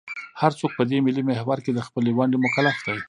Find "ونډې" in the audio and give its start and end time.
2.17-2.37